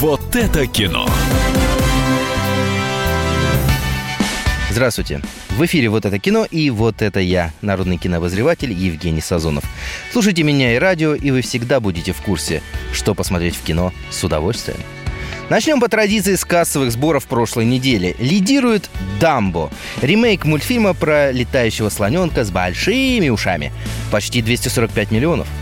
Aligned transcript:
Вот 0.00 0.34
это 0.34 0.66
кино. 0.66 1.06
Здравствуйте. 4.70 5.20
В 5.50 5.66
эфире 5.66 5.90
«Вот 5.90 6.06
это 6.06 6.18
кино» 6.18 6.46
и 6.50 6.70
«Вот 6.70 7.02
это 7.02 7.20
я», 7.20 7.52
народный 7.60 7.98
кинообозреватель 7.98 8.72
Евгений 8.72 9.20
Сазонов. 9.20 9.62
Слушайте 10.10 10.42
меня 10.42 10.74
и 10.74 10.78
радио, 10.78 11.14
и 11.14 11.30
вы 11.30 11.42
всегда 11.42 11.80
будете 11.80 12.14
в 12.14 12.22
курсе, 12.22 12.62
что 12.94 13.14
посмотреть 13.14 13.56
в 13.56 13.62
кино 13.62 13.92
с 14.08 14.24
удовольствием. 14.24 14.78
Начнем 15.50 15.80
по 15.80 15.88
традиции 15.90 16.34
с 16.34 16.46
кассовых 16.46 16.92
сборов 16.92 17.26
прошлой 17.26 17.66
недели. 17.66 18.16
Лидирует 18.18 18.88
«Дамбо»— 19.20 19.70
ремейк 20.00 20.46
мультфильма 20.46 20.94
про 20.94 21.30
летающего 21.30 21.90
слоненка 21.90 22.44
с 22.44 22.50
большими 22.50 23.28
ушами. 23.28 23.70
Почти 24.10 24.40
245 24.40 25.10
миллионов– 25.10 25.46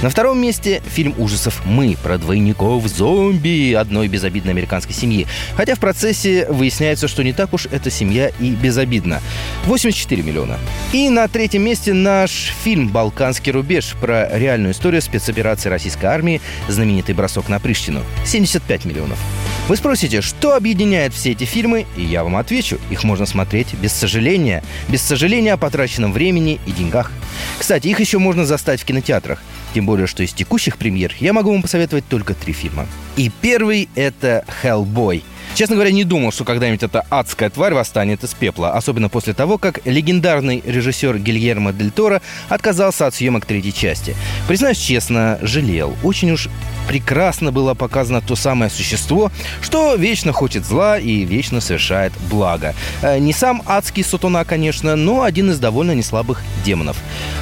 на 0.00 0.10
втором 0.10 0.40
месте 0.40 0.80
фильм 0.88 1.12
ужасов 1.18 1.60
«Мы» 1.64 1.96
про 2.00 2.18
двойников 2.18 2.86
зомби 2.86 3.72
одной 3.72 4.06
безобидной 4.06 4.52
американской 4.52 4.94
семьи. 4.94 5.26
Хотя 5.56 5.74
в 5.74 5.80
процессе 5.80 6.46
выясняется, 6.48 7.08
что 7.08 7.24
не 7.24 7.32
так 7.32 7.52
уж 7.52 7.66
эта 7.66 7.90
семья 7.90 8.30
и 8.38 8.50
безобидна. 8.50 9.20
84 9.64 10.22
миллиона. 10.22 10.58
И 10.92 11.08
на 11.08 11.26
третьем 11.26 11.62
месте 11.62 11.94
наш 11.94 12.52
фильм 12.62 12.88
«Балканский 12.88 13.50
рубеж» 13.50 13.94
про 14.00 14.28
реальную 14.38 14.72
историю 14.72 15.02
спецоперации 15.02 15.68
российской 15.68 16.06
армии 16.06 16.40
«Знаменитый 16.68 17.16
бросок 17.16 17.48
на 17.48 17.58
Приштину». 17.58 18.02
75 18.24 18.84
миллионов. 18.84 19.18
Вы 19.66 19.76
спросите, 19.76 20.20
что 20.20 20.54
объединяет 20.54 21.12
все 21.12 21.32
эти 21.32 21.42
фильмы, 21.42 21.86
и 21.96 22.02
я 22.02 22.22
вам 22.22 22.36
отвечу. 22.36 22.78
Их 22.90 23.02
можно 23.02 23.26
смотреть 23.26 23.74
без 23.74 23.92
сожаления. 23.92 24.62
Без 24.88 25.02
сожаления 25.02 25.54
о 25.54 25.56
потраченном 25.56 26.12
времени 26.12 26.60
и 26.66 26.70
деньгах. 26.70 27.10
Кстати, 27.58 27.88
их 27.88 27.98
еще 27.98 28.18
можно 28.18 28.46
застать 28.46 28.80
в 28.80 28.84
кинотеатрах. 28.84 29.42
Тем 29.74 29.86
более, 29.86 30.06
что 30.06 30.22
из 30.22 30.32
текущих 30.32 30.78
премьер 30.78 31.14
я 31.20 31.32
могу 31.32 31.52
вам 31.52 31.62
посоветовать 31.62 32.04
только 32.08 32.34
три 32.34 32.52
фильма. 32.52 32.86
И 33.16 33.30
первый— 33.40 33.88
это 33.94 34.44
«Хеллбой». 34.62 35.22
Честно 35.54 35.76
говоря, 35.76 35.90
не 35.90 36.04
думал, 36.04 36.30
что 36.30 36.44
когда-нибудь 36.44 36.82
эта 36.82 37.04
адская 37.10 37.50
тварь 37.50 37.74
восстанет 37.74 38.22
из 38.22 38.34
пепла, 38.34 38.72
особенно 38.72 39.08
после 39.08 39.34
того, 39.34 39.58
как 39.58 39.84
легендарный 39.86 40.62
режиссер 40.64 41.18
Гильермо 41.18 41.72
Дель 41.72 41.90
Торо 41.90 42.22
отказался 42.48 43.06
от 43.06 43.14
съемок 43.14 43.44
третьей 43.44 43.72
части. 43.72 44.14
Признаюсь 44.46 44.78
честно, 44.78 45.38
жалел. 45.42 45.96
Очень 46.02 46.32
уж 46.32 46.48
прекрасно 46.88 47.52
было 47.52 47.74
показано 47.74 48.22
то 48.22 48.34
самое 48.34 48.70
существо, 48.70 49.30
что 49.60 49.94
вечно 49.94 50.32
хочет 50.32 50.64
зла 50.64 50.98
и 50.98 51.24
вечно 51.24 51.60
совершает 51.60 52.14
благо. 52.30 52.74
Э, 53.02 53.18
не 53.18 53.34
сам 53.34 53.62
адский 53.66 54.02
сатуна, 54.02 54.44
конечно, 54.44 54.96
но 54.96 55.22
один 55.22 55.50
из 55.50 55.58
довольно 55.58 55.92
неслабых 55.92 56.42
демонов. 56.64 56.96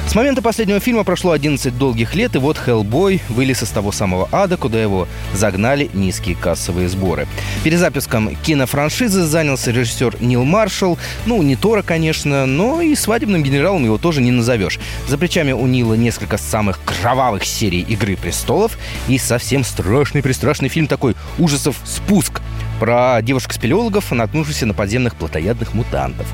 С 0.05 0.15
момента 0.15 0.41
последнего 0.41 0.81
фильма 0.81 1.05
прошло 1.05 1.31
11 1.31 1.77
долгих 1.77 2.13
лет, 2.13 2.35
и 2.35 2.39
вот 2.39 2.57
Хеллбой 2.57 3.21
вылез 3.29 3.63
из 3.63 3.69
того 3.69 3.93
самого 3.93 4.27
ада, 4.33 4.57
куда 4.57 4.81
его 4.81 5.07
загнали 5.33 5.89
низкие 5.93 6.35
кассовые 6.35 6.89
сборы. 6.89 7.25
Перезапуском 7.63 8.35
кинофраншизы 8.43 9.23
занялся 9.23 9.71
режиссер 9.71 10.17
Нил 10.19 10.43
Маршалл. 10.43 10.97
Ну, 11.25 11.41
не 11.41 11.55
Тора, 11.55 11.83
конечно, 11.83 12.45
но 12.45 12.81
и 12.81 12.95
свадебным 12.95 13.43
генералом 13.43 13.85
его 13.85 13.97
тоже 13.97 14.21
не 14.21 14.31
назовешь. 14.31 14.77
За 15.07 15.17
плечами 15.17 15.53
у 15.53 15.65
Нила 15.67 15.93
несколько 15.93 16.37
самых 16.37 16.79
кровавых 16.83 17.45
серий 17.45 17.81
«Игры 17.81 18.17
престолов» 18.17 18.77
и 19.07 19.17
со 19.17 19.36
совсем 19.37 19.63
страшный-престрашный 19.63 20.67
фильм 20.67 20.87
такой 20.87 21.15
ужасов 21.37 21.75
«Спуск», 21.85 22.41
про 22.79 23.21
девушек-спелеологов, 23.21 24.11
наткнувшихся 24.11 24.65
на 24.65 24.73
подземных 24.73 25.15
плотоядных 25.15 25.73
мутантов. 25.73 26.27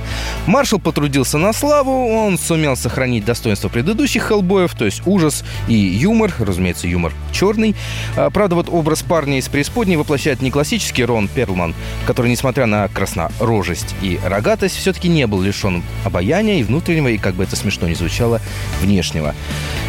Маршал 0.45 0.79
потрудился 0.79 1.37
на 1.37 1.53
славу, 1.53 2.07
он 2.09 2.37
сумел 2.37 2.75
сохранить 2.75 3.25
достоинство 3.25 3.69
предыдущих 3.69 4.23
хеллбоев, 4.23 4.73
то 4.75 4.85
есть 4.85 5.01
ужас 5.05 5.43
и 5.67 5.73
юмор, 5.73 6.33
разумеется, 6.39 6.87
юмор 6.87 7.13
черный. 7.31 7.75
А, 8.15 8.29
правда, 8.29 8.55
вот 8.55 8.67
образ 8.69 9.03
парня 9.03 9.37
из 9.37 9.47
преисподней 9.47 9.95
воплощает 9.95 10.41
не 10.41 10.51
классический 10.51 11.05
Рон 11.05 11.27
Перлман, 11.27 11.73
который, 12.05 12.29
несмотря 12.29 12.65
на 12.65 12.87
краснорожесть 12.87 13.95
и 14.01 14.19
рогатость, 14.23 14.75
все-таки 14.75 15.07
не 15.07 15.27
был 15.27 15.41
лишен 15.41 15.83
обаяния 16.03 16.59
и 16.59 16.63
внутреннего, 16.63 17.07
и, 17.07 17.17
как 17.17 17.35
бы 17.35 17.43
это 17.43 17.55
смешно 17.55 17.87
ни 17.87 17.93
звучало, 17.93 18.41
внешнего. 18.81 19.33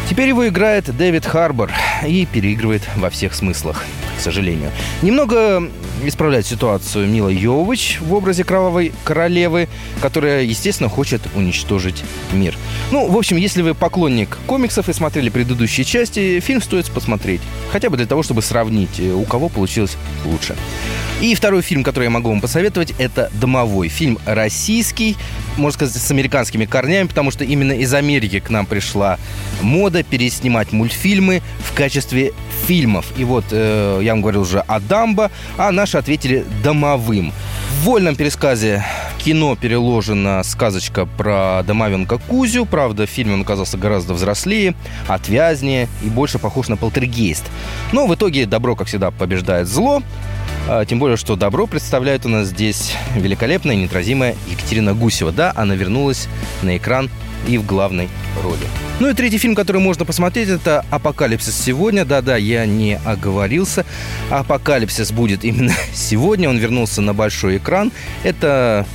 Теперь 0.09 0.29
его 0.29 0.47
играет 0.47 0.95
Дэвид 0.95 1.25
Харбор 1.25 1.71
и 2.05 2.27
переигрывает 2.31 2.83
во 2.95 3.09
всех 3.09 3.33
смыслах, 3.33 3.83
к 4.17 4.21
сожалению. 4.21 4.71
Немного 5.01 5.67
исправляет 6.03 6.45
ситуацию 6.45 7.07
Мила 7.07 7.29
Йовович 7.29 7.99
в 8.01 8.13
образе 8.13 8.43
кровавой 8.43 8.91
королевы, 9.03 9.67
которая, 10.01 10.43
естественно, 10.43 10.89
хочет 10.89 11.21
уничтожить 11.35 12.03
мир. 12.33 12.55
Ну, 12.91 13.09
в 13.09 13.17
общем, 13.17 13.37
если 13.37 13.63
вы 13.63 13.73
поклонник 13.73 14.37
комиксов 14.45 14.89
и 14.89 14.93
смотрели 14.93 15.29
предыдущие 15.29 15.85
части, 15.85 16.39
фильм 16.39 16.61
стоит 16.61 16.85
посмотреть. 16.91 17.41
Хотя 17.71 17.89
бы 17.89 17.97
для 17.97 18.05
того, 18.05 18.21
чтобы 18.21 18.43
сравнить, 18.43 18.99
э, 18.99 19.11
у 19.11 19.23
кого 19.23 19.49
получилось 19.49 19.97
лучше. 20.23 20.55
И 21.21 21.33
второй 21.33 21.61
фильм, 21.61 21.83
который 21.83 22.05
я 22.05 22.09
могу 22.09 22.29
вам 22.29 22.41
посоветовать, 22.41 22.93
это 22.97 23.31
«Домовой». 23.39 23.87
Фильм 23.87 24.19
российский, 24.25 25.15
можно 25.55 25.75
сказать, 25.75 26.01
с 26.01 26.11
американскими 26.11 26.65
корнями, 26.65 27.07
потому 27.07 27.31
что 27.31 27.45
именно 27.45 27.71
из 27.71 27.93
Америки 27.93 28.39
к 28.39 28.49
нам 28.49 28.65
пришла 28.65 29.17
мода 29.61 30.03
переснимать 30.03 30.73
мультфильмы 30.73 31.41
в 31.59 31.73
качестве 31.73 32.33
фильмов. 32.67 33.05
И 33.17 33.23
вот 33.23 33.45
э, 33.51 34.01
я 34.03 34.11
вам 34.11 34.21
говорил 34.21 34.41
уже 34.41 34.59
о 34.59 34.79
Дамбо, 34.81 35.31
а 35.57 35.71
наши 35.71 35.97
ответили 35.97 36.43
«Домовым». 36.63 37.31
В 37.81 37.85
вольном 37.85 38.15
пересказе 38.15 38.83
кино 39.19 39.55
переложена 39.55 40.43
сказочка 40.43 41.05
про 41.05 41.63
домовенка 41.63 42.17
Кузю. 42.17 42.65
Правда, 42.65 43.05
в 43.05 43.09
фильме 43.09 43.35
он 43.35 43.41
оказался 43.41 43.77
гораздо 43.77 44.13
взрослее, 44.13 44.75
отвязнее 45.07 45.87
и 46.03 46.07
больше 46.07 46.39
похож 46.39 46.67
на 46.67 46.77
полтергейст. 46.77 47.43
Но 47.91 48.05
в 48.05 48.15
итоге 48.15 48.45
добро, 48.45 48.75
как 48.75 48.87
всегда, 48.87 49.11
побеждает 49.11 49.67
зло. 49.67 50.03
А, 50.67 50.83
тем 50.83 50.97
более, 50.97 51.15
что 51.15 51.35
добро 51.35 51.67
представляет 51.67 52.25
у 52.25 52.29
нас 52.29 52.47
здесь 52.47 52.93
великолепная, 53.15 53.75
неотразимая 53.75 54.35
Екатерина 54.49 54.93
Гусева. 54.93 55.31
Да, 55.31 55.53
она 55.55 55.75
вернулась 55.75 56.27
на 56.63 56.75
экран 56.77 57.09
и 57.47 57.59
в 57.59 57.65
главной 57.65 58.09
роли. 58.41 58.65
Ну 58.99 59.09
и 59.09 59.13
третий 59.13 59.37
фильм, 59.37 59.53
который 59.53 59.79
можно 59.79 60.05
посмотреть, 60.05 60.49
это 60.49 60.83
«Апокалипсис 60.89 61.55
сегодня». 61.55 62.03
Да-да, 62.03 62.37
я 62.37 62.65
не 62.65 62.99
оговорился. 63.05 63.85
«Апокалипсис» 64.31 65.11
будет 65.11 65.43
именно 65.43 65.73
сегодня. 65.93 66.49
Он 66.49 66.57
вернулся 66.57 67.01
на 67.01 67.13
большой 67.13 67.57
экран. 67.57 67.91
Это 68.23 68.87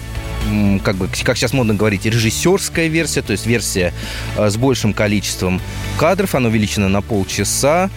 как 0.82 0.96
бы, 0.96 1.08
как 1.24 1.36
сейчас 1.36 1.52
модно 1.52 1.74
говорить, 1.74 2.06
режиссерская 2.06 2.86
версия, 2.88 3.22
то 3.22 3.32
есть 3.32 3.46
версия 3.46 3.92
э, 4.36 4.48
с 4.48 4.56
большим 4.56 4.94
количеством 4.94 5.60
кадров, 5.98 6.34
она 6.34 6.48
увеличена 6.48 6.88
на 6.88 7.02
полчаса. 7.02 7.90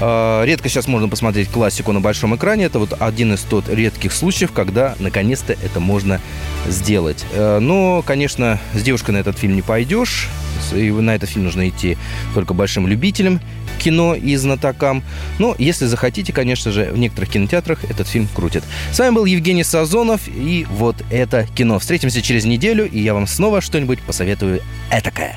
Э, 0.00 0.42
редко 0.44 0.68
сейчас 0.68 0.86
можно 0.88 1.08
посмотреть 1.08 1.48
классику 1.48 1.92
на 1.92 2.00
большом 2.00 2.34
экране. 2.36 2.64
Это 2.64 2.78
вот 2.78 2.94
один 3.00 3.34
из 3.34 3.40
тот 3.40 3.68
редких 3.68 4.12
случаев, 4.12 4.52
когда 4.52 4.94
наконец-то 4.98 5.52
это 5.52 5.80
можно 5.80 6.20
сделать. 6.66 7.24
Э, 7.32 7.58
но, 7.60 8.02
конечно, 8.02 8.60
с 8.74 8.82
девушкой 8.82 9.12
на 9.12 9.18
этот 9.18 9.38
фильм 9.38 9.54
не 9.54 9.62
пойдешь. 9.62 10.28
И 10.72 10.90
на 10.90 11.14
этот 11.14 11.28
фильм 11.28 11.44
нужно 11.44 11.68
идти 11.68 11.98
только 12.32 12.54
большим 12.54 12.86
любителям 12.86 13.40
кино 13.78 14.14
и 14.14 14.34
знатокам. 14.36 15.02
Но, 15.38 15.54
если 15.58 15.86
захотите, 15.86 16.32
конечно 16.32 16.72
же, 16.72 16.90
в 16.90 16.98
некоторых 16.98 17.30
кинотеатрах 17.30 17.84
этот 17.84 18.08
фильм 18.08 18.28
крутят. 18.34 18.64
С 18.92 18.98
вами 18.98 19.14
был 19.14 19.24
Евгений 19.26 19.64
Сазонов 19.64 20.22
и 20.26 20.66
вот 20.70 20.96
это 21.10 21.46
кино. 21.54 21.78
Встретимся 21.78 22.22
через 22.22 22.44
неделю, 22.44 22.88
и 22.88 23.00
я 23.00 23.14
вам 23.14 23.26
снова 23.26 23.60
что-нибудь 23.60 24.00
посоветую 24.00 24.60
этакое. 24.90 25.36